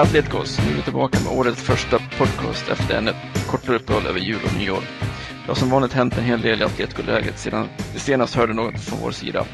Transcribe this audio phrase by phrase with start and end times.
[0.00, 3.10] Hola Nu är vi tillbaka med årets första podcast efter en
[3.46, 4.82] kortare uppehåll över jul och nyår.
[5.28, 8.80] Det har som vanligt hänt en hel del i Atletico-läget sedan vi senast hörde något
[8.80, 9.46] från vår sida.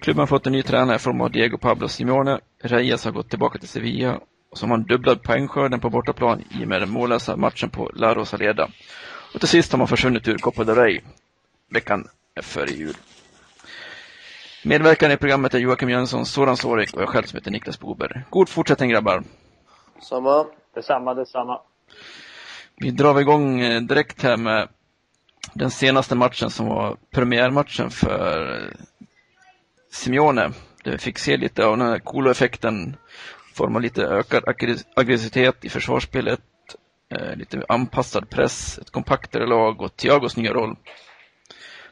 [0.00, 2.40] Klubben har fått en ny tränare i form av Diego Pablo Simeone.
[2.62, 6.68] Reyes har gått tillbaka till Sevilla och som har dubblat poängskörden på bortaplan i och
[6.68, 8.68] med den mållösa matchen på La Rosaleda.
[9.34, 11.00] Och till sist har man försvunnit ur Copa del Rey
[11.70, 12.08] veckan
[12.42, 12.94] före jul.
[14.64, 18.22] Medverkande i programmet är Joakim Jönsson, Soran Sorik och jag själv som heter Niklas Boberg.
[18.30, 19.22] God fortsättning grabbar!
[20.00, 20.46] Samma.
[20.74, 21.60] Detsamma, detsamma.
[22.76, 24.68] Vi drar igång eh, direkt här med
[25.54, 28.62] den senaste matchen som var premiärmatchen för
[29.90, 30.52] Simeone.
[30.84, 32.96] Där vi fick se lite av den här Kolo-effekten,
[33.54, 34.44] form av lite ökad
[34.96, 36.40] aggressivitet i försvarsspelet,
[37.08, 40.76] eh, lite anpassad press, ett kompaktare lag och Thiagos nya roll.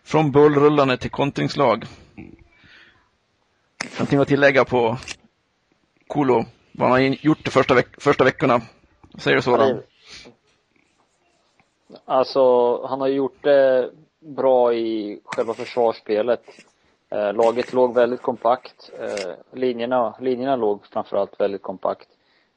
[0.04, 1.84] Från bollrullande till kontringslag.
[3.92, 4.98] Någonting att tillägga på
[6.06, 6.44] Kolo,
[6.78, 8.60] vad han har gjort de första, veck första veckorna?
[9.18, 9.80] Säger du så?
[12.04, 16.42] Alltså, han har gjort det bra i själva försvarsspelet.
[17.10, 18.90] Eh, laget låg väldigt kompakt.
[19.00, 22.08] Eh, linjerna, linjerna låg framförallt väldigt kompakt.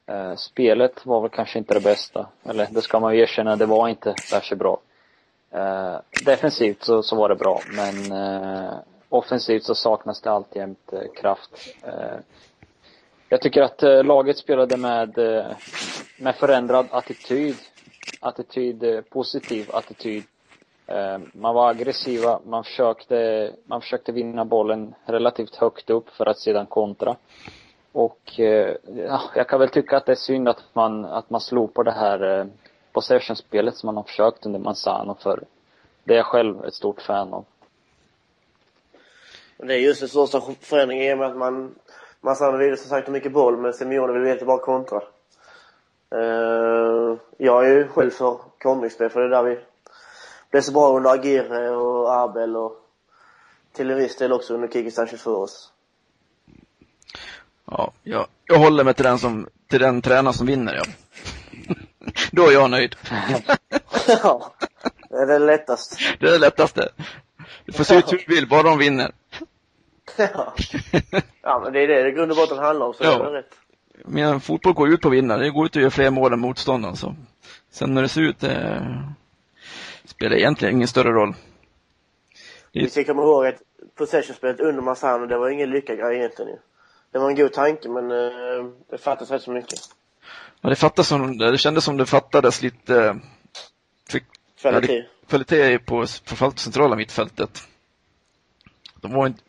[0.06, 2.26] Eh, spelet var väl kanske inte det bästa.
[2.44, 4.80] Eller det ska man ju erkänna, det var inte särskilt bra.
[5.50, 8.72] Eh, defensivt så, så var det bra, men eh,
[9.08, 11.74] offensivt så saknas det alltjämt eh, kraft.
[11.82, 12.18] Eh,
[13.32, 15.46] jag tycker att eh, laget spelade med, eh,
[16.16, 17.56] med förändrad attityd.
[18.20, 20.24] Attityd, eh, positiv attityd.
[21.32, 26.66] Man var aggressiva, man försökte, man försökte vinna bollen relativt högt upp för att sedan
[26.66, 27.16] kontra.
[27.92, 28.20] Och
[28.96, 31.82] ja, jag kan väl tycka att det är synd att man, att man slog på
[31.82, 32.48] det här
[32.92, 35.44] possession-spelet som man har försökt under Manzano för
[36.04, 37.44] det är jag själv ett stort fan av.
[39.56, 41.74] Det är just den största förändringen i och med att man
[42.20, 45.02] Massan vill som sagt mycket boll men Simeone vill egentligen bara kontra.
[46.14, 49.58] Uh, jag är ju själv för kontringsspel för det är där vi
[50.50, 52.76] blev så bra under Agire och Abel och
[53.72, 55.72] till en viss del också under Kiki Sanchez för oss.
[57.64, 60.84] Ja, jag, jag håller mig till den, som, till den tränare som vinner, ja.
[62.32, 62.96] Då är jag nöjd.
[64.22, 64.54] ja,
[65.08, 65.96] det är det lättaste.
[66.18, 66.88] Det är det lättaste.
[67.64, 69.12] Du får se ut hur du vill, bara de vinner.
[70.16, 70.54] Ja.
[71.42, 73.18] ja, men det är det det grund och botten handlar om, så ja.
[73.18, 73.54] det är rätt.
[74.04, 75.36] Men fotboll går ut på att vinna.
[75.36, 76.96] Det går ut att göra fler mål än motståndaren.
[76.96, 77.16] Så.
[77.70, 79.14] Sen när det ser ut, det
[80.04, 81.34] spelar egentligen ingen större roll.
[82.72, 82.80] Det...
[82.80, 83.62] Vi ska komma ihåg att
[83.94, 86.58] possession-spelet under Massano, det var ingen lyckad grej egentligen.
[87.12, 89.78] Det var en god tanke, men uh, det fattas rätt så mycket.
[90.60, 93.20] Ja, det fattas som, det kändes som det fattades lite
[94.08, 94.24] fick,
[94.60, 95.06] kvalitet.
[95.28, 97.62] kvalitet på framförallt centrala mittfältet.
[99.00, 99.42] De var inte,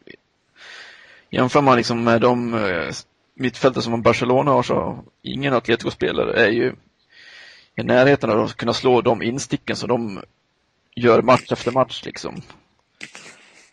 [1.32, 2.94] jämför man liksom med de eh,
[3.34, 6.76] mittfältare som Barcelona har så ingen Atletico-spelare är ju
[7.76, 10.24] i närheten av att kunna slå de insticken som de
[10.96, 12.42] gör match efter match liksom.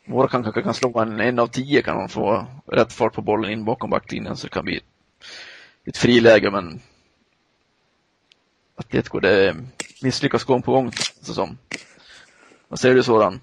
[0.06, 3.50] Våra kanske kan slå en, en av tio kan de få rätt fart på bollen
[3.50, 4.80] in bakom backlinjen så det kan bli
[5.84, 6.80] ett friläge men
[8.76, 9.56] Atletico det
[10.02, 11.58] misslyckas gång på gång så som.
[12.68, 13.40] Vad säger du Soran?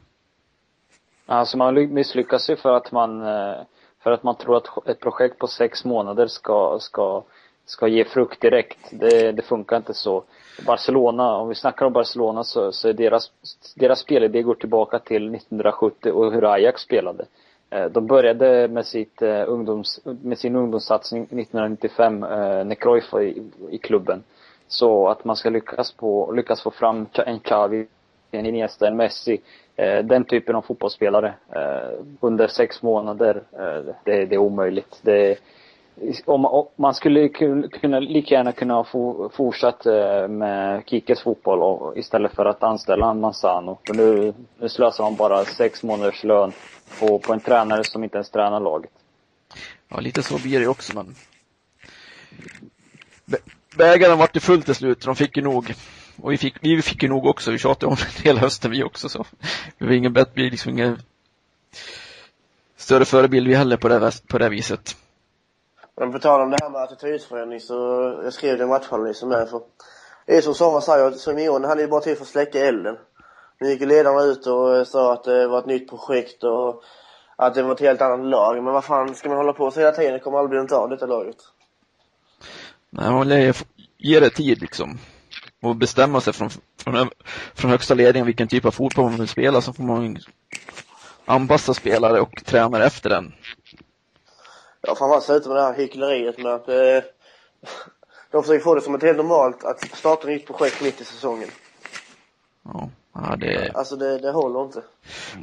[1.26, 3.62] Alltså man misslyckas ju för att man eh,
[4.06, 7.24] för att man tror att ett projekt på sex månader ska, ska,
[7.66, 8.78] ska ge frukt direkt.
[8.92, 10.24] Det, det funkar inte så.
[10.66, 13.32] Barcelona, om vi snackar om Barcelona så, så är deras,
[13.76, 17.26] deras spelidé går tillbaka till 1970 och hur Ajax spelade.
[17.70, 23.44] Eh, de började med, sitt, eh, ungdoms, med sin ungdomssatsning 1995 när Cruyff var i,
[23.70, 24.24] i klubben.
[24.68, 27.88] Så att man ska lyckas, på, lyckas få fram en Xavi,
[28.36, 29.42] en Iniesta, en Messi
[29.78, 35.00] Eh, den typen av fotbollsspelare eh, under sex månader, eh, det, det är omöjligt.
[35.02, 35.38] Det,
[36.26, 39.86] om, man skulle kunna, lika gärna kunna få fortsatt
[40.30, 43.78] med Kikes fotboll och, istället för att anställa en Manzano.
[43.88, 46.52] För nu, nu slösar man bara sex månaders lön
[47.00, 48.92] på, på en tränare som inte ens tränar laget.
[49.90, 51.16] Ja, lite så blir det också men
[53.78, 55.74] Bägaren vart ju full till slut, de fick ju nog.
[56.22, 58.84] Och vi fick, vi fick ju nog också, vi tjatade om det hela hösten vi
[58.84, 59.26] också så.
[59.78, 60.98] Det var ingen bättre, liksom ingen
[62.78, 64.96] större förebild vi heller på det, på det viset.
[65.98, 67.74] Men på tal om det här med attitydförändring så
[68.24, 69.62] jag skrev det i matchanalysen med för
[70.26, 72.98] det är som Sara säger, Johan hade ju bara till för att släcka elden.
[73.60, 76.84] Nu gick ledarna ut och sa att det var ett nytt projekt och
[77.36, 78.64] att det var ett helt annat lag.
[78.64, 80.14] Men vad fan ska man hålla på så hela tiden?
[80.14, 81.38] Det kommer aldrig bli något av detta laget.
[82.90, 83.56] Nej, man lär
[83.98, 85.00] ge det tid liksom.
[85.66, 86.50] Och bestämma sig från,
[86.84, 87.10] från,
[87.54, 90.18] från högsta ledningen vilken typ av fotboll man vill spela så får man
[91.26, 93.34] anpassa spelare och tränare efter den.
[94.82, 97.04] Ja, fan vad sluta med det här hyckleriet med att eh,
[98.32, 101.50] de försöker få det som ett helt normalt att starta nytt projekt mitt i säsongen.
[102.64, 103.72] Ja, ja det...
[103.74, 104.84] Alltså det, det håller inte.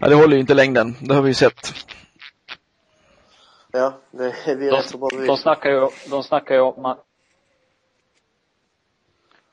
[0.01, 0.97] Ja, det håller ju inte längden.
[1.01, 1.73] Det har vi ju sett.
[3.73, 6.85] Ja, det är vi de, rätt så bra de snackar ju, de snackar ju om
[6.85, 7.05] att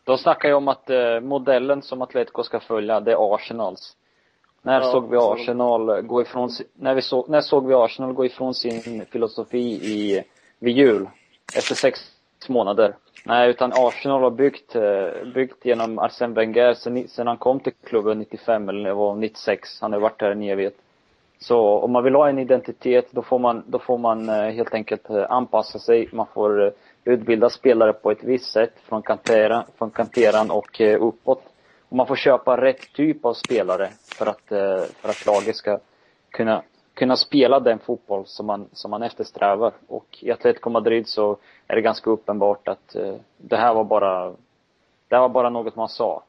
[0.10, 3.96] de snackar ju om att eh, modellen som Atletico ska följa, det är Arsenals.
[4.62, 8.14] När Ja, såg vi så- Arsenal gå ifrån, när vi såg, när såg vi Arsenal
[8.14, 10.24] gå ifrån sin filosofi i,
[10.60, 11.08] vid jul?
[11.58, 12.00] Efter sex
[12.48, 12.96] månader.
[13.26, 17.74] Nej, utan Arsenal har byggt, eh, byggt genom Arsène Wenger sen, sen han kom till
[17.84, 19.82] klubben 95 eller var 96.
[19.82, 20.76] Han har varit där en evighet.
[21.40, 24.74] Så om man vill ha en identitet, då får man, då får man eh, helt
[24.74, 26.10] enkelt eh, anpassa sig.
[26.12, 26.72] Man får
[27.10, 31.44] utbilda spelare på ett visst sätt från, kantera, från kanteran och eh, uppåt.
[31.90, 35.80] Och man får köpa rätt typ av spelare för att, eh, för att laget ska
[36.30, 36.64] kunna,
[36.94, 39.74] kunna spela den fotboll som man, som man eftersträvar.
[39.88, 44.30] Och i Atletico Madrid så är det ganska uppenbart att eh, det här var bara,
[45.08, 46.24] det här var bara något man sa.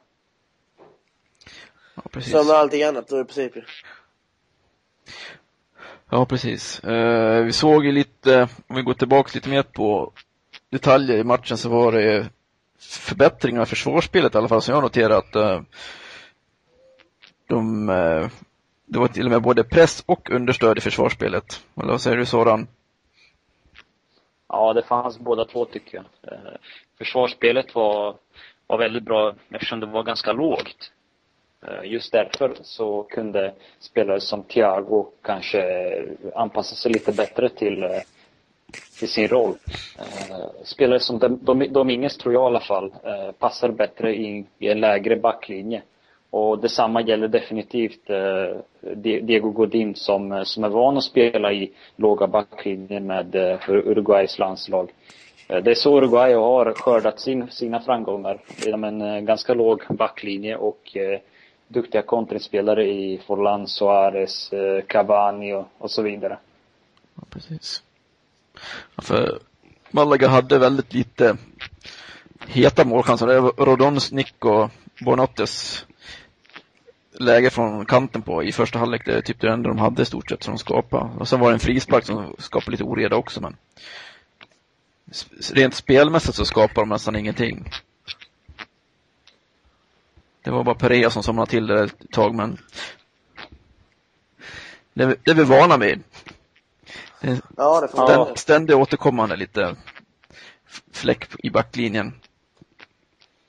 [1.95, 2.31] Ja, precis.
[2.31, 3.53] Som med allting annat då i princip.
[6.09, 6.83] Ja, precis.
[7.45, 10.11] Vi såg ju lite, om vi går tillbaka lite mer på
[10.71, 12.29] detaljer i matchen så var det
[12.79, 15.35] förbättringar i försvarsspelet i alla fall som jag noterat.
[15.35, 15.61] Eh,
[17.47, 18.27] de, eh,
[18.85, 21.63] det var till och med både press och understöd i försvarsspelet.
[21.75, 22.67] Eller vad säger du Soran?
[24.47, 26.33] Ja, det fanns båda två tycker jag.
[26.33, 26.51] Eh,
[26.97, 28.15] försvarsspelet var,
[28.67, 30.91] var väldigt bra eftersom det var ganska lågt.
[31.83, 35.63] Just därför så kunde spelare som Thiago kanske
[36.35, 38.01] anpassa sig lite bättre till,
[38.77, 39.55] i till sin roll.
[39.99, 41.39] Eh, Spelare som
[41.69, 45.81] Dominguez tror jag i alla fall eh, passar bättre i, i en lägre backlinje.
[46.29, 48.57] Och detsamma gäller definitivt eh,
[49.21, 54.39] Diego Godin som, eh, som är van att spela i låga backlinjer med eh, Uruguays
[54.39, 54.91] landslag.
[55.47, 59.81] Eh, Det är så Uruguay har skördat sin, sina framgångar genom en eh, ganska låg
[59.89, 61.19] backlinje och eh,
[61.67, 66.37] duktiga kontringsspelare i Forlan, Suarez, eh, Cavani och, och så vidare.
[67.15, 67.83] Ja, precis.
[68.97, 69.39] För
[69.91, 71.37] Malaga hade väldigt lite
[72.47, 73.27] heta målchanser.
[73.27, 74.71] Det var Rodons nick och
[75.05, 75.85] Bonattes
[77.13, 79.05] läge från kanten på i första halvlek.
[79.05, 81.09] Det är typ det enda de hade i stort sett som de skapade.
[81.19, 83.55] Och sen var det en frispark som skapade lite oreda också men
[85.53, 87.69] rent spelmässigt så skapade de nästan ingenting.
[90.43, 92.57] Det var bara Perea som somnade till det ett tag men
[94.93, 96.03] det är vi vana vid.
[97.21, 98.07] Det är Ja, det får.
[98.07, 99.75] Ständ, ständigt återkommande lite
[100.91, 102.13] fläck i backlinjen.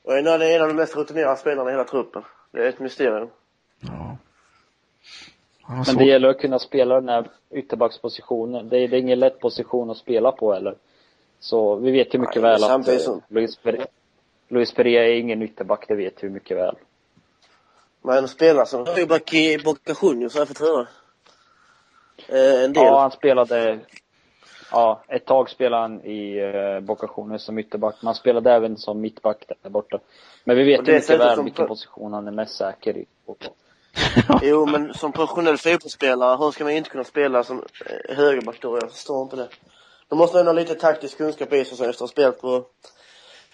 [0.04, 2.22] Och en av en av de mest rutinerade spelarna i hela truppen.
[2.50, 3.28] Det är ett mysterium.
[3.80, 4.16] Ja.
[5.68, 5.98] Men svårt.
[5.98, 8.68] det gäller att kunna spela den här ytterbackspositionen.
[8.68, 10.74] Det är, det är ingen lätt position att spela på heller.
[11.40, 13.86] Så vi vet ju mycket Nej, väl att eh, Luis, Perea,
[14.48, 16.76] Luis Perea är ingen ytterback, det vet vi mycket väl.
[18.02, 20.86] Men spelare som högerback i Boca Juniors har jag fått höra.
[22.28, 22.84] Eh, en del.
[22.84, 23.78] Ja, han spelade
[24.72, 27.94] Ja, ett tag spelade han i eh, Boca Juniors som ytterback.
[28.00, 29.98] Men han spelade även som mittback där borta.
[30.44, 33.06] Men vi vet ju mycket väl vilken position han är mest säker i.
[34.42, 38.78] Jo, men som professionell fotbollsspelare, hur ska man inte kunna spela som eh, högerback då?
[38.80, 39.48] Jag förstår inte det.
[40.08, 42.64] Då måste man ha lite taktisk kunskap i sig efter att ha spelat på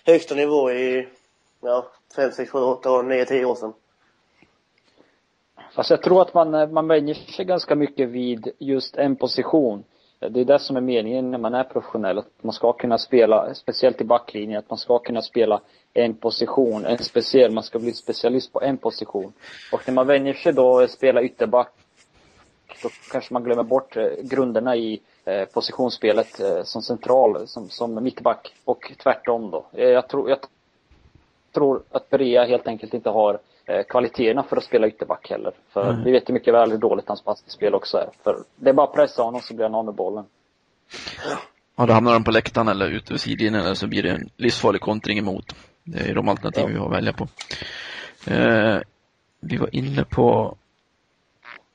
[0.04, 1.08] högsta nivå i,
[1.60, 1.86] ja,
[2.16, 3.72] 5, 6, 7, 8 år, 9, 10 år sedan.
[5.78, 9.84] Alltså jag tror att man, eh, man vänjer sig ganska mycket vid just en position.
[10.18, 12.18] Det är det som är meningen när man är professionell.
[12.18, 15.60] Att man ska kunna spela, speciellt i backlinjen, att man ska kunna spela
[15.94, 19.32] en position, en speciell, man ska bli specialist på en position.
[19.72, 21.72] Och när man vänjer sig då att spela ytterback,
[22.82, 28.54] då kanske man glömmer bort eh, grunderna i eh, positionsspelet som central, som, som mittback.
[28.64, 29.66] Och tvärtom då.
[29.72, 30.38] Jag tror, jag
[31.54, 33.38] tror att Perea helt enkelt inte har
[33.88, 35.52] kvaliteterna för att spela ytterback heller.
[35.72, 36.04] För Nej.
[36.04, 38.08] vi vet ju mycket väl hur dåligt hans passningsspel också är.
[38.24, 40.24] För det är bara att pressa honom så blir han av med bollen.
[41.76, 44.30] Ja, då hamnar de på läktaren eller ute vid sidlinjen eller så blir det en
[44.36, 45.54] livsfarlig kontring emot.
[45.84, 46.68] Det är de alternativ Ja.
[46.68, 47.28] vi har att välja på.
[48.26, 48.78] Eh,
[49.40, 50.56] vi var inne på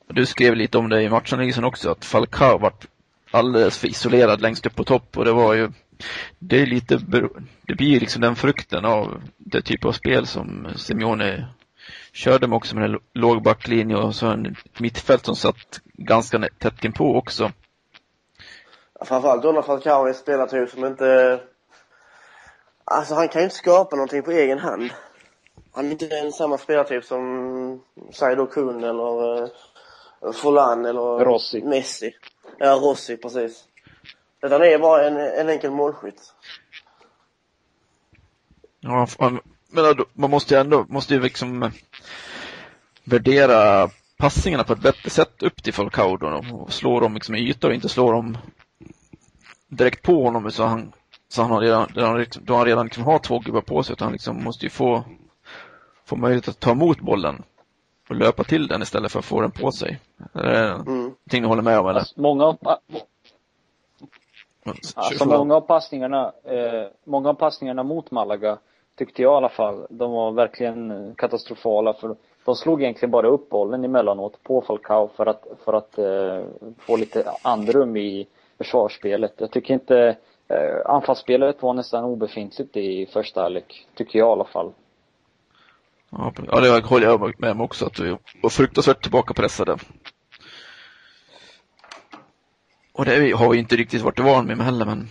[0.06, 2.86] Du skrev lite om det i matchanalysen också, att Falcao vart
[3.30, 5.70] alldeles för isolerad längst upp på topp och det var ju
[6.38, 6.96] det är lite,
[7.62, 11.46] det blir liksom den frukten av det typ av spel som Simeone
[12.14, 16.84] körde med också med en låg backlinje och så en mittfält som satt ganska tätt
[16.84, 17.50] inpå också.
[19.00, 21.40] Framförallt när Falcao är en spelartyp som inte...
[22.84, 24.90] Alltså han kan ju inte skapa någonting på egen hand.
[25.72, 29.48] Han är inte en samma spelartyp som, säg då Kun eller uh,
[30.32, 31.62] Forlan eller Rossi.
[31.62, 32.14] Messi.
[32.58, 33.64] Ja, Rossi, precis.
[34.42, 36.34] Utan det är bara en, en enkel målskytt.
[38.80, 39.40] Ja, man,
[39.74, 41.70] men man måste ju ändå, måste ju liksom
[43.04, 43.88] värdera
[44.18, 47.66] passningarna på ett bättre sätt upp till Falcao då och slå dem liksom i yta
[47.66, 48.38] och inte slå dem
[49.68, 50.92] direkt på honom så han,
[51.28, 54.06] så han har redan, redan, då han redan liksom har två gubbar på sig utan
[54.06, 55.04] han liksom måste ju få,
[56.04, 57.42] få möjlighet att ta emot bollen
[58.08, 60.00] och löpa till den istället för att få den på sig.
[60.32, 60.84] Är det mm.
[60.86, 62.00] någonting du håller med om eller?
[62.00, 62.58] Alltså, många av,
[64.94, 68.58] alltså, många av passningarna, eh, många av passningarna mot Malaga
[68.96, 73.26] tyckte jag i alla fall, de var verkligen eh, katastrofala för de slog egentligen bara
[73.26, 76.44] upp bollen emellanåt på Falcao för att, för att eh,
[76.78, 78.26] få lite andrum i
[78.58, 79.34] försvarsspelet.
[79.36, 80.16] Jag tycker inte
[80.48, 84.72] eh, anfallsspelet var nästan obefintligt i första halvlek, tycker jag i alla fall.
[86.10, 89.76] Ja, det håller jag med om också, att vi var fruktansvärt tillbakapressade.
[92.92, 95.08] Och det har vi inte riktigt varit van med heller, men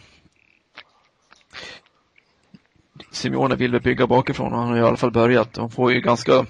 [3.13, 5.57] Simeone vill bygga bakifrån och han har i alla fall börjat.
[5.57, 6.45] Han får ju ganska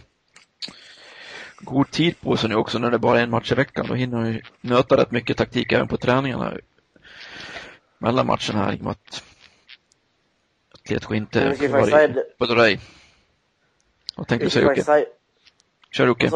[1.59, 3.85] god tid på sig nu också när det bara är en match i veckan.
[3.87, 6.53] Då hinner han nöta rätt mycket taktik även på träningarna
[7.97, 9.23] mellan matcherna här i och med att
[10.73, 12.79] Atletico inte får vara på dig.
[14.15, 15.05] Vad tänker du säga Jocke?
[15.91, 16.29] Kör Jocke.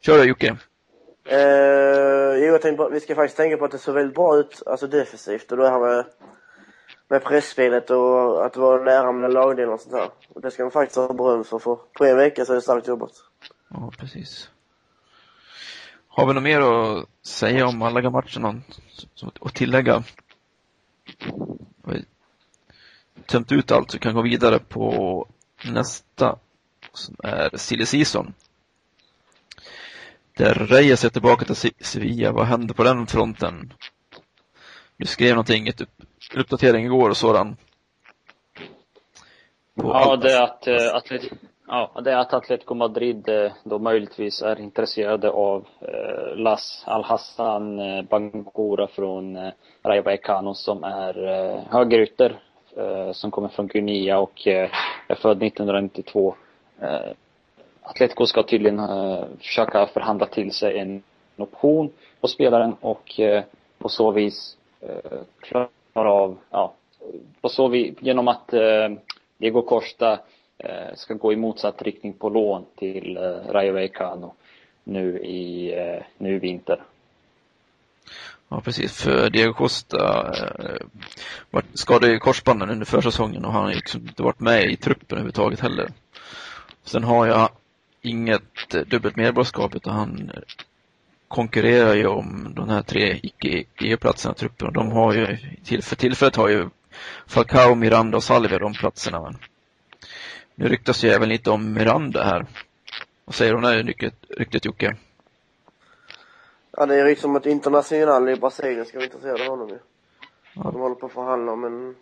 [0.00, 0.56] Kör då Jocke.
[1.32, 4.62] Uh, jo, jag tänkte vi ska faktiskt tänka på att det ser väldigt bra ut,
[4.66, 6.04] alltså defensivt och det här med,
[7.08, 10.10] med pressspelet och att vara nära med lagdelen och sånt där.
[10.28, 12.62] Och det ska man faktiskt ha beröm för, för på en vecka så är det
[12.62, 13.12] starkt jobbat.
[13.68, 14.50] Ja, precis.
[16.08, 18.60] Har vi något mer att säga om alla matcherna
[19.40, 20.04] och tillägga?
[21.84, 22.04] Har vi
[23.26, 25.26] tömt ut allt så vi kan gå vidare på
[25.64, 26.38] nästa
[26.92, 28.34] som är silly season.
[30.36, 32.32] Där Reyes är tillbaka till Sevilla.
[32.32, 33.72] Vad händer på den fronten?
[34.96, 35.82] Du skrev någonting, ett
[36.36, 37.56] uppdatering igår och sådan.
[39.74, 41.22] Ja, det att, äh, atlet,
[41.66, 47.78] ja, det är att Atletico Madrid äh, då möjligtvis är intresserade av äh, Las Al-Hassan
[47.78, 49.52] äh, Bangura från äh,
[49.82, 52.40] Rayo Vallecano som är äh, högerytter
[53.12, 54.70] som kommer från Guinea och är
[55.14, 56.34] född 1992.
[57.82, 58.80] Atletico ska tydligen
[59.38, 61.02] försöka förhandla till sig en
[61.36, 63.20] option på spelaren och
[63.78, 64.56] på så vis
[65.40, 65.68] klara
[66.02, 66.74] av, ja,
[67.40, 68.88] på så vi, genom att eh,
[69.38, 70.20] Diego Costa
[70.58, 74.34] eh, ska gå i motsatt riktning på lån till eh, Rayo Vallecano
[74.84, 76.82] nu i, eh, nu i vinter.
[78.48, 79.02] Ja, precis.
[79.02, 80.32] För Diego Costa
[81.52, 85.18] eh, skadade ju korsbanden under försäsongen och han har liksom inte varit med i truppen
[85.18, 85.88] överhuvudtaget heller.
[86.84, 87.48] Sen har jag
[88.02, 90.30] inget dubbelt medborgarskap utan han
[91.34, 95.36] konkurrerar ju om de här tre icke-EU-platserna truppen och de har ju,
[95.82, 96.68] för tillfället har ju
[97.26, 99.20] Falcao, Miranda och Salvia de platserna.
[99.20, 99.36] Men
[100.54, 102.46] nu ryktas ju även lite om Miranda här.
[103.24, 104.96] Vad säger du om det ryktet, ryktet Jocke?
[106.70, 109.78] Ja, det är liksom att International i Brasilien ska vara intresserade av honom ju.
[110.54, 110.62] Ja.
[110.62, 111.94] De håller på att förhandla om en...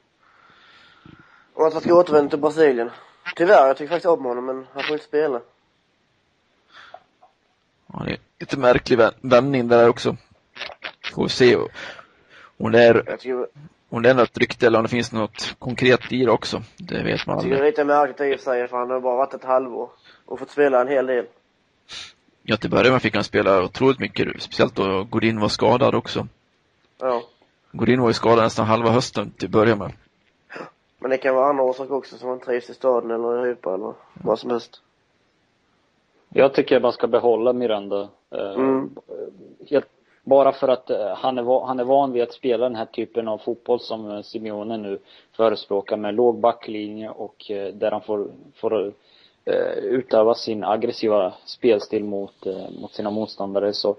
[1.55, 2.91] Om att han ska återvända till Brasilien.
[3.37, 5.41] Tyvärr, jag tycker faktiskt om honom men han får inte spela.
[7.93, 10.17] Ja, det är lite märklig vändning där också.
[11.15, 11.57] Får vi se
[12.57, 13.19] om det är,
[13.89, 16.63] om det är något rykte eller om det finns något konkret i det också.
[16.77, 17.53] Det vet man aldrig.
[17.53, 19.35] Jag tycker det är lite märkligt i och för sig, för han har bara varit
[19.35, 19.91] ett halvår
[20.27, 21.27] och fått spela en hel del.
[22.43, 26.27] Ja, till början fick han spela otroligt mycket, speciellt då Godin var skadad också.
[26.99, 27.23] Ja.
[27.73, 29.93] Godin var ju skadad nästan halva hösten till att börja med.
[30.99, 33.75] Men det kan vara andra orsaker också, som han trivs i staden eller i Europa
[33.75, 34.81] eller vad som helst.
[36.35, 38.09] Jag tycker man ska behålla Miranda.
[38.31, 38.91] Eh, mm.
[39.71, 39.89] Helt,
[40.25, 43.29] bara för att eh, han är, han är van vid att spela den här typen
[43.29, 44.99] av fotboll som eh, Simeone nu
[45.37, 47.37] förespråkar med låg backlinje och
[47.75, 48.93] där han får, får
[49.83, 52.47] utöva sin aggressiva spelstil mot,
[52.81, 53.97] mot sina motståndare så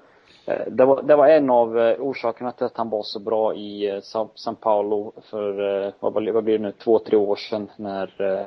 [0.67, 4.55] det var, det var en av orsakerna till att han var så bra i São
[4.59, 8.45] Paulo för, vad, vad blir det nu, två, tre år sedan när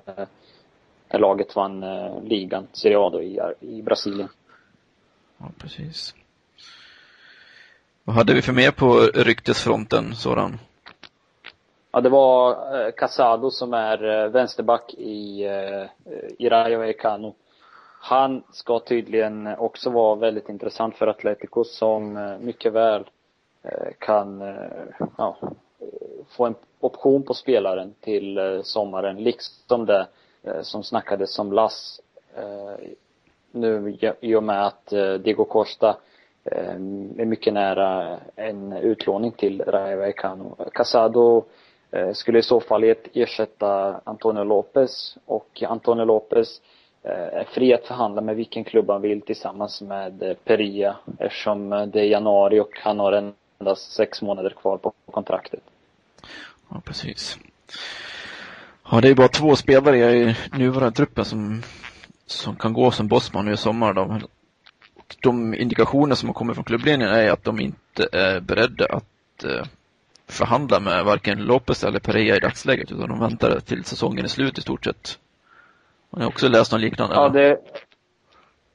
[1.08, 4.28] laget vann eh, ligan, Serie A då, i, i Brasilien.
[5.38, 6.14] Ja, precis.
[8.04, 10.58] Vad hade vi för mer på ryktesfronten, Soran?
[11.92, 17.34] Ja, det var eh, Casado som är eh, vänsterback i, eh, i Rayo Vallecano.
[18.00, 23.04] Han ska tydligen också vara väldigt intressant för Atletico som eh, mycket väl
[23.62, 25.36] eh, kan eh, ja,
[26.28, 30.06] få en option på spelaren till eh, sommaren, liksom det eh,
[30.46, 32.00] Eh, som snackades som Lass
[32.36, 32.88] eh,
[33.50, 35.96] nu i och med att eh, Diego Costa
[37.18, 40.56] är mycket nära en utlåning till Rayo Vallecano.
[40.72, 41.44] Casado
[42.14, 46.60] skulle i så fall ersätta Antonio Lopez och Antonio Lopez
[47.02, 52.04] är fri att förhandla med vilken klubb han vill tillsammans med Peria eftersom det är
[52.04, 55.60] januari och han har endast sex månader kvar på kontraktet.
[56.70, 57.38] Ja, precis.
[58.90, 61.62] Ja, det är bara två spelare i nuvarande truppen som,
[62.26, 63.92] som kan gå som bossman nu i sommar.
[63.92, 64.20] Då.
[64.94, 69.44] Och de indikationer som har kommit från klubbledningen är att de inte är beredda att
[69.44, 69.66] eh,
[70.26, 74.58] förhandla med varken Lopez eller Pereira i dagsläget utan de väntar till säsongen är slut
[74.58, 75.18] i stort sett.
[76.10, 77.14] Har ni också läst något liknande?
[77.14, 77.58] Ja, det,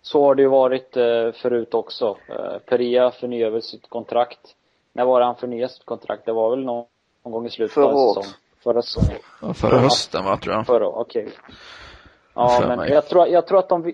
[0.02, 2.18] så har det ju varit eh, förut också.
[2.30, 4.56] Eh, Peria förnyade sitt kontrakt.
[4.94, 6.26] När var det han förnyade sitt kontrakt?
[6.26, 6.86] Det var väl någon,
[7.24, 8.38] någon gång i slutet av säsongen?
[8.64, 9.20] Förra säsongen?
[9.42, 10.66] Ja, förra hösten va, tror jag.
[10.66, 11.30] Förra, okej.
[12.34, 12.92] Ja, För men mig.
[12.92, 13.94] jag tror, jag tror att de,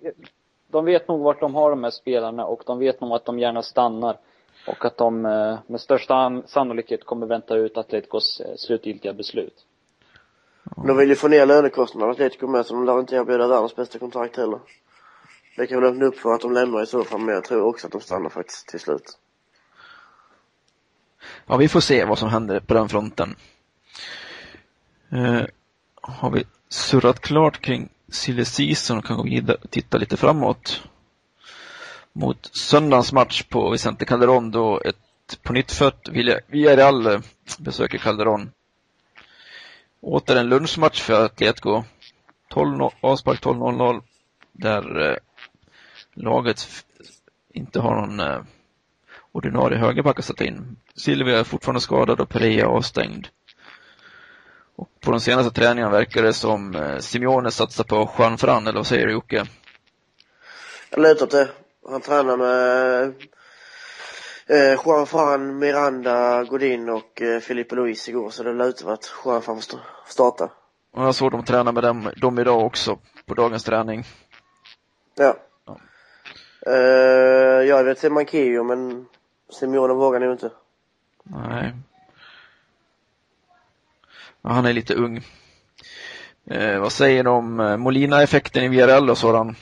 [0.72, 3.40] de vet nog vart de har de här spelarna och de vet nog att de
[3.40, 4.18] gärna stannar.
[4.68, 9.54] Och att de eh, med största an- sannolikhet kommer vänta ut Atleticos eh, slutgiltiga beslut.
[10.88, 14.00] De vill ju få ner lönekostnaderna Atletico med så de lär inte erbjuda världens bästa
[14.00, 14.60] kontrakt heller.
[15.58, 17.64] Det kan väl öppna upp för att de lämnar i så fall men jag tror
[17.66, 19.18] också att de stannar faktiskt till slut.
[21.46, 23.36] Ja, vi får se vad som händer på den fronten.
[25.10, 25.42] Eh,
[26.02, 30.84] har vi surrat klart kring silly season och kan gå vidare och titta lite framåt.
[32.14, 34.98] Mot söndagens match på Vicente Calderon då ett
[35.44, 37.20] på nytt fött Villarreal eh,
[37.60, 38.52] besöker Calderon.
[40.02, 41.84] Åter en lunchmatch för Atletico.
[42.50, 44.02] 12 avspark 12-0-0
[44.52, 45.18] där eh,
[46.14, 46.86] laget
[47.54, 48.42] inte har någon eh,
[49.32, 50.76] ordinarie högerback att sätta in.
[50.96, 53.28] Silvia är fortfarande skadad och Perea avstängd.
[54.78, 58.80] Och på de senaste träningarna verkar det som eh, Simeone satsar på Juan Fran, eller
[58.80, 59.46] vad säger du Jocke?
[60.90, 61.50] Jag lutar åt det.
[61.90, 63.04] Han tränar med
[64.48, 69.12] eh, Juan Fran, Miranda, Godin och eh, Felipe Luis igår så det lutar på att
[69.26, 70.50] Juan Fran får st- starta.
[70.94, 74.04] Och jag såg dem träna med dem, dem idag också på dagens träning.
[75.16, 75.36] Ja.
[75.66, 75.78] Ja.
[76.72, 79.06] Eh, jag vet till Mankio men
[79.60, 80.50] Simeone vågar nog inte.
[81.24, 81.74] Nej.
[84.48, 85.20] Ja, han är lite ung.
[86.50, 89.56] Eh, vad säger du om eh, Molina-effekten i VRL och sådan?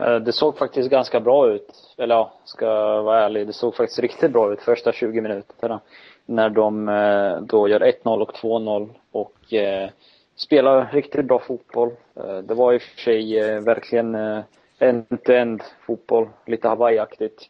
[0.00, 1.94] Eh, det såg faktiskt ganska bra ut.
[1.98, 3.46] Eller ja, ska jag vara ärlig.
[3.46, 5.80] Det såg faktiskt riktigt bra ut första 20 minuterna.
[6.26, 9.90] När de eh, då gör 1-0 och 2-0 och eh,
[10.36, 11.90] spelar riktigt bra fotboll.
[12.44, 14.40] Det var i och för sig eh, verkligen eh,
[14.78, 16.28] end-to-end fotboll.
[16.46, 17.48] Lite Hawaii-aktigt.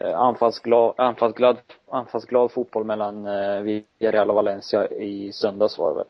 [0.00, 1.56] Eh, anfallsglad, anfallsglad,
[1.90, 6.06] anfallsglad fotboll mellan eh, Villarreal och Valencia i söndags var det väl.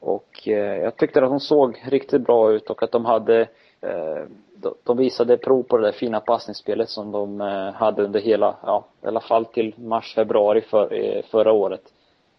[0.00, 3.40] Och eh, jag tyckte att de såg riktigt bra ut och att de hade
[3.80, 8.20] eh, de, de visade prov på det där fina passningsspelet som de eh, hade under
[8.20, 11.92] hela, ja, i alla fall till mars, februari för, eh, förra året.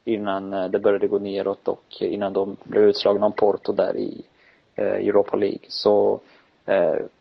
[0.05, 4.23] Innan eh, det började gå neråt och innan de blev utslagna av Porto där i
[4.79, 5.59] Europa League.
[5.67, 6.19] Så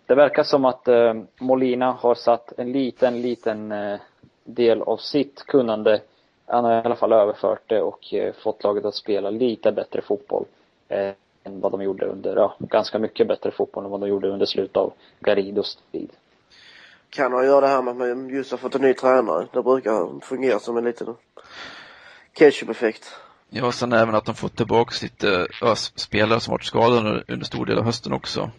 [0.07, 4.01] det verkar som att eh, Molina har satt en liten, liten eh,
[4.45, 6.01] del av sitt kunnande
[6.47, 10.03] han har i alla fall överfört det och eh, fått laget att spela lite bättre
[10.03, 10.45] fotboll
[10.88, 11.11] eh,
[11.45, 14.47] än vad de gjorde under, ja, ganska mycket bättre fotboll än vad de gjorde under
[14.47, 16.11] slutet av Garidos tid.
[17.11, 19.47] Kan han göra det här med att man just har fått en ny tränare.
[19.53, 21.14] Det brukar fungera som en liten
[22.33, 23.16] ketchup-effekt.
[23.51, 27.47] Ja, och sen även att de fått tillbaka lite ja, spelare som varit skadade under
[27.47, 28.51] stor del av hösten också.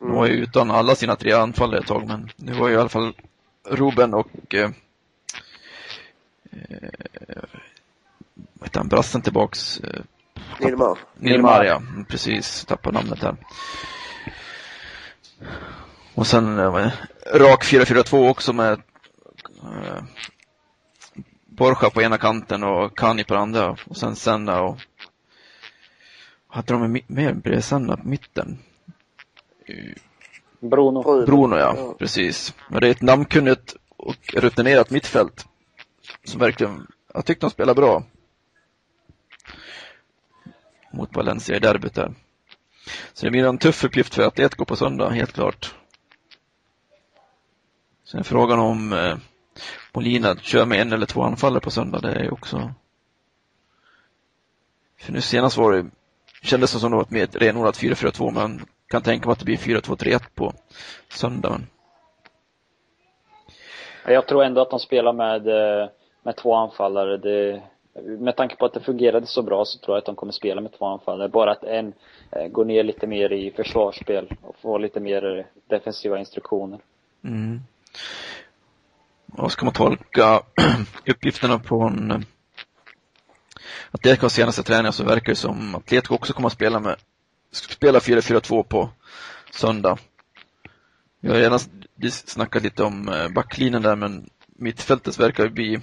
[0.00, 2.78] De var ju utan alla sina tre anfallare ett tag, men nu var ju i
[2.78, 3.12] alla fall
[3.68, 4.70] Ruben och eh,
[6.50, 7.42] eh,
[8.52, 9.80] vad heter han, brassen tillbaks?
[9.80, 10.02] Eh,
[10.60, 10.98] Nilmar.
[11.18, 11.76] Nilmar, ja.
[11.76, 13.36] Mm, Precis, tappade namnet här.
[16.14, 16.92] Och sen eh, det?
[17.38, 18.72] rak 4-4-2 också med
[19.62, 20.02] eh,
[21.46, 23.76] Borja på ena kanten och Kani på andra.
[23.86, 24.78] Och sen Senna och
[26.48, 28.58] hade de med bredvid Senna på mitten?
[30.60, 31.24] Bruno.
[31.26, 31.56] Bruno.
[31.56, 31.94] Ja, Ja.
[31.98, 32.54] precis.
[32.68, 35.46] Men det är ett namnkunnigt och rutinerat mittfält.
[36.24, 38.02] Som verkligen, jag tyckte de spelade bra.
[40.92, 42.14] Mot Valencia i derbyt där.
[43.12, 45.74] Så det blir en tuff uppgift för Atletico på söndag, helt klart.
[48.04, 49.16] Sen frågan om eh,
[49.92, 52.74] Molina kör med en eller två anfallare på söndag, det är ju också
[55.00, 55.90] för nu senast var det,
[56.42, 59.56] kändes det som det var ett renodlat 4-4-2, men kan tänka mig att det blir
[59.56, 60.52] 4-2-3-1 på
[61.08, 61.66] söndagen.
[64.06, 65.88] Jag tror ändå att de spelar med, eh,
[66.22, 67.16] med två anfallare.
[67.16, 67.62] Det,
[68.02, 70.60] med tanke på att det fungerade så bra så tror jag att de kommer spela
[70.60, 71.28] med två anfallare.
[71.28, 71.92] Bara att en
[72.32, 76.80] eh, går ner lite mer i försvarsspel och får lite mer defensiva instruktioner.
[77.24, 77.60] Mm.
[79.26, 80.42] Vad ska man tolka
[81.06, 82.24] uppgifterna på en
[83.90, 86.96] Atletico senaste träning så verkar det som att Atletico också kommer att spela med
[87.50, 88.90] spela 4-4-2 på
[89.50, 89.98] söndag.
[91.20, 91.58] Vi har redan
[92.10, 95.80] snackat lite om eh, backlinjen där men mittfältet verkar bli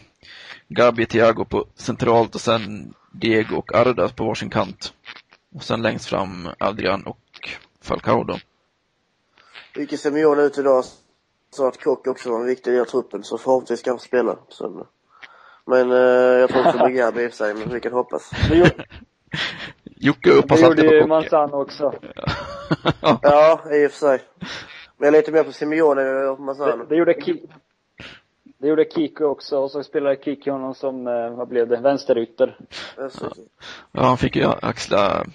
[0.68, 4.94] Gabi Thiago på centralt och sen Diego och Arda på varsin kant.
[5.56, 7.50] Och sen längst fram Adrian och
[7.82, 8.40] Falcao då.
[9.76, 10.84] Gick Simeone ut idag
[11.52, 14.36] sa att Kock också var en viktig del av truppen så förhoppningsvis ska han spela
[14.36, 14.88] på söndag.
[15.66, 15.98] Men eh,
[16.40, 18.32] jag tror också blir Gabi i sig, men vi kan hoppas.
[20.00, 21.94] Jocke upphas alltid på Det gjorde Manzano också.
[23.22, 24.22] ja, i och för sig.
[24.98, 26.78] Men jag är lite mer på Simeone och Manzano.
[26.78, 27.48] Det, det gjorde Ki
[28.60, 32.58] det gjorde Kiko också och så spelade Kiki honom som, eh, vad blev det, vänsterytter.
[33.92, 35.26] Ja, han fick ju axla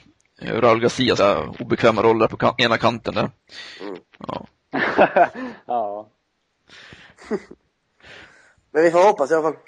[0.40, 1.20] eh, Raul Garcias
[1.61, 3.31] obekväma roller på kan ena kanten där.
[3.81, 3.96] Mm.
[4.18, 4.46] Ja.
[5.66, 6.09] ja.
[8.70, 9.61] Men vi får hoppas i alla fall.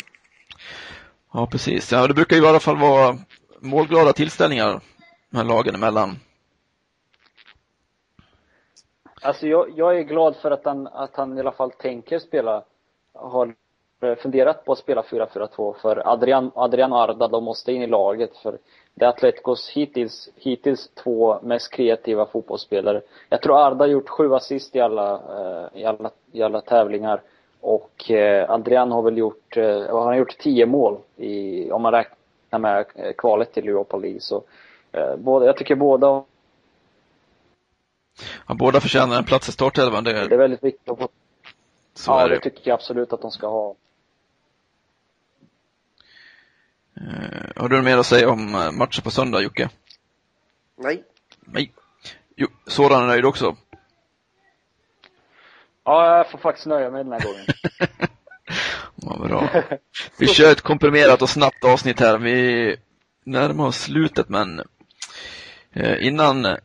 [1.33, 1.93] Ja, precis.
[1.93, 3.19] Ja, det brukar ju i alla fall vara
[3.65, 4.81] målglada tillställningar
[5.31, 6.17] de här lagen emellan.
[9.23, 12.63] Alltså jag, jag är glad för att han, att han i alla fall tänker spela,
[13.15, 13.55] har
[14.17, 18.37] funderat på att spela 4-4-2 för Adrian, Adrian och Arda, de måste in i laget
[18.37, 18.59] för
[18.95, 23.01] det är Atleticos hittills, hittills två mest kreativa fotbollsspelare.
[23.29, 27.21] Jag tror Arda har gjort sju assist i alla, eh, i alla, i alla tävlingar.
[27.61, 31.93] Och eh, Adrian har väl gjort, eh, han har gjort tio mål i, om man
[31.93, 32.24] räknar
[32.59, 34.21] med eh, kvalet till Europa League.
[34.21, 34.45] Så
[34.93, 36.25] eh, båda, jag tycker båda
[38.47, 40.05] Ja, båda förtjänar en plats i startelvan.
[40.05, 41.11] Det, det är väldigt viktigt att.
[41.95, 42.35] Så ja, är det.
[42.35, 43.75] det tycker jag absolut att de ska ha.
[47.01, 49.69] Uh, har du mer att säga om eh, matchen på söndag, Jocke?
[50.77, 51.05] Nej.
[51.41, 51.73] Nej.
[52.37, 53.57] Jo, Soran är nöjd också?
[55.85, 57.47] Ja, jag får faktiskt nöja mig den här gången.
[59.07, 59.49] Vad bra.
[60.19, 62.19] Vi kör ett komprimerat och snabbt avsnitt här.
[62.19, 62.77] Vi
[63.25, 64.63] närmar oss slutet, men
[65.73, 66.57] eh, innan eh,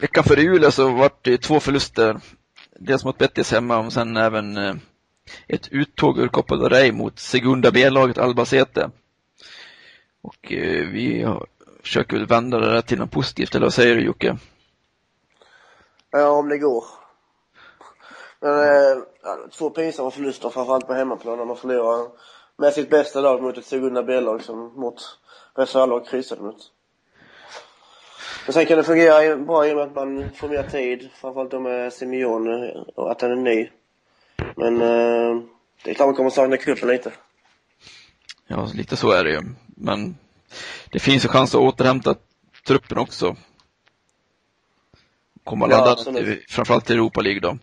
[0.00, 2.20] veckan före jul så var det två förluster.
[2.78, 4.74] Dels mot Betis hemma och sen även eh,
[5.48, 8.90] ett uttåg ur Copa del Rey mot Segunda B-laget Albacete.
[10.22, 10.46] Och
[10.92, 11.26] vi
[11.82, 14.38] försöker vända det där till något positivt, eller vad säger du Jocke?
[16.10, 16.99] Ja, om det går.
[18.40, 19.02] Men eh,
[19.52, 22.08] två pinsamma förluster framförallt på hemmaplan när man förlorar
[22.56, 25.18] med sitt bästa lag mot ett Segunda B-lag som mot
[25.54, 26.56] reservlag kryssade mot.
[28.46, 31.50] Men sen kan det fungera bra i och med att man får mer tid, framförallt
[31.50, 33.68] då med Simeone och att han är ny.
[34.56, 35.42] Men eh,
[35.84, 37.12] det är klart man kommer sakna cupen lite.
[38.46, 39.40] Ja, lite så är det ju.
[39.66, 40.16] Men
[40.90, 42.14] det finns ju chans att återhämta
[42.66, 43.36] truppen också.
[45.44, 47.58] Komma ja, ladda framförallt till Europa League då.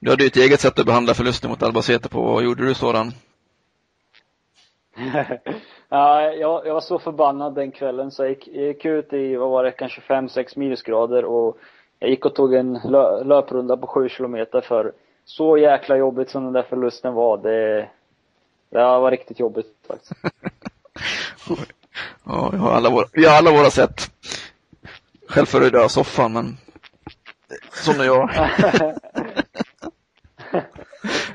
[0.00, 2.22] Du hade ju ett eget sätt att behandla förlusten mot Albacete på.
[2.22, 3.12] Vad gjorde du sådan?
[5.88, 9.36] ja, jag, jag var så förbannad den kvällen så jag gick, jag gick ut i,
[9.36, 11.58] vad var det, kanske 5-6 minusgrader och
[11.98, 14.92] jag gick och tog en lö, löprunda på 7 kilometer för
[15.24, 17.38] så jäkla jobbigt som den där förlusten var.
[17.38, 17.88] Det,
[18.70, 20.12] det var riktigt jobbigt faktiskt.
[22.24, 24.10] ja, vi har alla våra, vi har alla våra sätt.
[25.28, 26.56] Själv du dö soffan, men
[27.72, 28.30] sån är jag.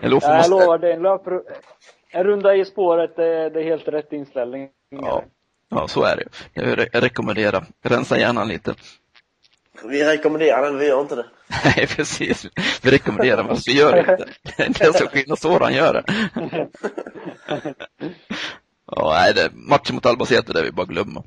[0.04, 0.52] Eller jag måste...
[0.52, 1.42] lovar, det är en löpr...
[2.12, 4.70] En runda i spåret, det, det är helt rätt inställning.
[4.90, 5.24] Ja.
[5.70, 6.24] ja, så är det.
[6.54, 7.66] Jag, re jag rekommenderar.
[7.82, 8.76] Rensa hjärnan lite.
[9.84, 11.26] Vi rekommenderar den, vi gör inte det.
[11.66, 12.46] Nej, precis.
[12.82, 14.26] Vi rekommenderar, men vi gör inte.
[14.58, 16.04] Det är det som skillnad Soran gör det.
[18.92, 21.24] ja, nej, det, matchen mot Albacete, det vi bara glömma.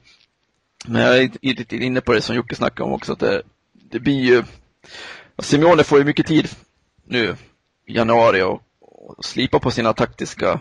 [0.86, 4.00] Men jag är lite inne på det som Jocke snackade om också, att det, det
[4.00, 4.42] blir ju
[5.38, 6.48] Simeone får ju mycket tid
[7.04, 7.36] nu
[7.86, 8.62] januari och, och
[9.20, 10.60] slipa på sina taktiska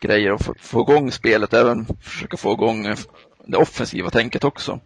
[0.00, 2.94] grejer och få, få igång spelet, även försöka få igång
[3.46, 4.80] det offensiva tänket också.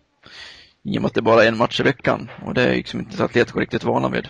[0.82, 3.00] I och med att det bara är en match i veckan och det är liksom
[3.00, 4.28] inte Atletico riktigt vana vid.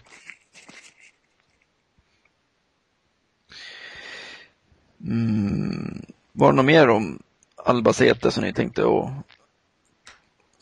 [5.00, 6.06] Mm.
[6.32, 7.22] Var det något mer om
[7.56, 9.10] Albacete som ni tänkte och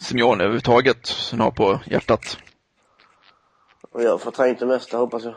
[0.00, 2.38] Simeone överhuvudtaget som ni har på hjärtat?
[3.92, 5.35] Jag får ta det mesta hoppas jag.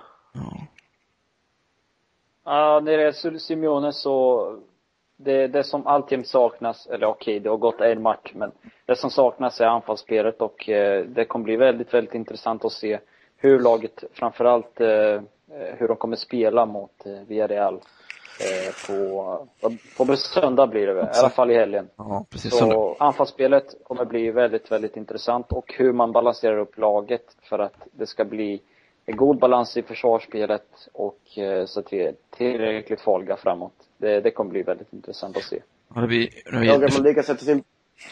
[2.47, 2.79] Ja.
[2.79, 4.45] När det är Simeone så
[5.17, 8.51] det, det som alltjämt saknas, eller okej, det har gått en match, men
[8.85, 12.99] det som saknas är anfallsspelet och eh, det kommer bli väldigt, väldigt intressant att se
[13.37, 15.21] hur laget, framförallt eh,
[15.77, 19.47] hur de kommer spela mot eh, Villarreal eh, på,
[19.97, 21.89] på, söndag blir det väl, i alla fall i helgen.
[21.95, 22.57] Ja, precis.
[22.57, 27.75] Så anfallsspelet kommer bli väldigt, väldigt intressant och hur man balanserar upp laget för att
[27.91, 28.61] det ska bli
[29.15, 33.73] god balans i försvarsspelet och eh, så att vi är tillräckligt farliga framåt.
[33.97, 35.61] Det, det kommer bli väldigt intressant att se.
[35.95, 37.63] Ja, det blir, det Jag blir, att man lyckas sätta sin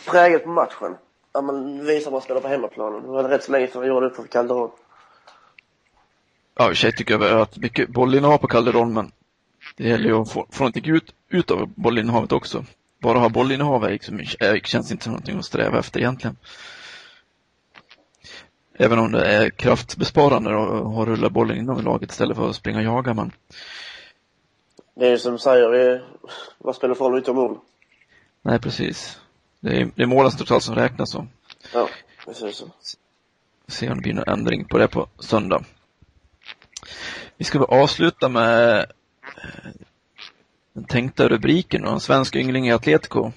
[0.09, 0.95] prägel på matchen.
[1.31, 3.01] Att man visar att man spelar på hemmaplanen.
[3.01, 4.71] Det var rätt så länge sedan vi gjorde det på Calderon.
[6.55, 9.11] ja, i och för sig tycker jag väl att mycket bollinnehav på Calderon, men
[9.77, 12.65] det gäller ju att få, få någonting ut, ut av bollinnehavet också.
[13.01, 16.37] Bara ha bollinnehav är liksom, är, känns inte som någonting att sträva efter egentligen.
[18.77, 22.77] Även om det är kraftbesparande att ha rulla bollen inom laget istället för att springa
[22.77, 23.31] och jaga, men
[24.95, 26.03] Det är ju som du säger,
[26.57, 27.57] vad spelar för roll utom mål?
[28.41, 29.19] nej precis.
[29.59, 31.27] Det är, det är målens totalt som räknas så.
[31.73, 31.89] Ja,
[32.25, 32.63] precis
[33.67, 35.63] se om det blir någon ändring på det på söndag.
[37.37, 39.71] Vi ska väl avsluta med eh,
[40.73, 43.31] den tänkta rubriken då, en svensk yngling i Atletico.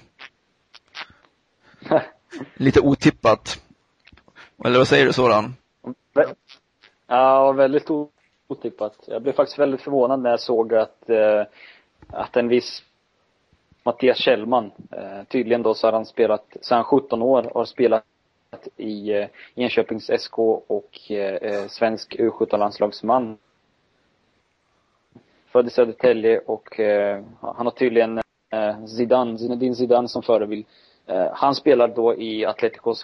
[2.53, 3.61] Lite otippat.
[4.65, 5.55] Eller vad säger du Soran?
[7.07, 7.89] Ja, väldigt
[8.47, 8.93] otippat.
[9.07, 11.43] Jag blev faktiskt väldigt förvånad när jag såg att, eh,
[12.07, 12.83] att en viss
[13.83, 17.65] Mattias Kjellman, eh, tydligen då så har han spelat, så han 17 år och har
[17.65, 18.03] spelat
[18.77, 23.37] i eh, Enköpings SK och eh, eh svensk U17-landslagsman.
[25.51, 28.17] Född i Södertälje och eh, han har tydligen
[28.49, 30.65] eh, Zidane, Zinedine Zidane som förebild.
[31.05, 33.03] Eh, han spelar då i Atleticos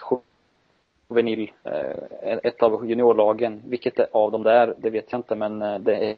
[1.08, 3.62] juvenil, eh, ett av juniorlagen.
[3.66, 6.16] Vilket av dem det är, det vet jag inte men eh, det är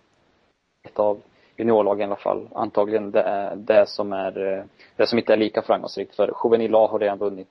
[0.83, 1.20] ett av
[1.57, 2.48] juniorlagen i alla fall.
[2.55, 4.64] Antagligen det är det som är, eh,
[4.96, 7.48] det som inte är lika framgångsrikt för juvenil A har redan vunnit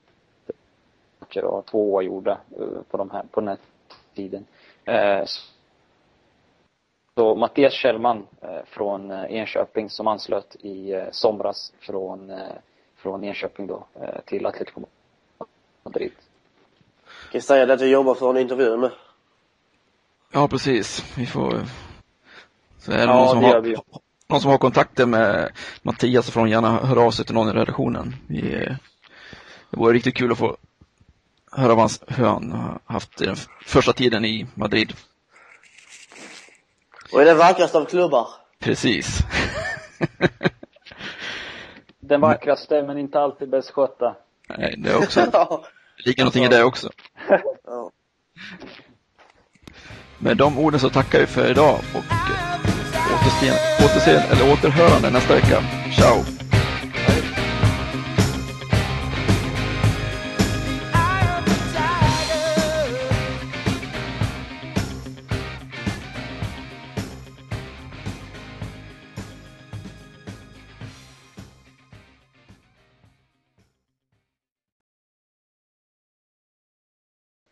[1.18, 2.38] matcher och har två oavgjorda
[2.90, 3.58] på de här, på den här
[4.14, 4.46] tiden.
[7.14, 8.26] Så Mattias Kjellman
[8.64, 12.32] från Enköping som anslöt i somras från,
[12.96, 13.84] från Enköping då
[14.24, 14.80] till Atletico
[15.82, 16.12] Madrid.
[17.28, 18.90] Jag kan säga det att vi jobbar för en intervju med.
[20.32, 21.04] Ja, precis.
[21.16, 21.60] Vi får...
[22.78, 23.82] Så är det Ja, någon, som det har,
[24.28, 27.48] någon som har kontakter med Mattias så får de gärna höra av sig till någon
[27.48, 28.14] i redaktionen.
[28.26, 28.40] Vi,
[29.70, 30.56] det vore riktigt kul att få
[31.52, 33.36] höra vad han, hur han har haft den
[33.66, 34.92] första tiden i Madrid.
[37.12, 38.28] Och är det vackraste av klubbar.
[38.58, 39.18] Precis.
[42.00, 44.16] Den vackraste men inte alltid bäst skötta.
[44.58, 45.20] Nej, det är också,
[46.04, 46.90] ligger någonting i det också.
[47.66, 47.90] ja.
[50.18, 52.60] Med de orden så tackar vi för idag och eh,
[53.14, 53.52] återse,
[53.84, 55.62] återse, eller återhörande nästa vecka.
[55.96, 56.47] Ciao!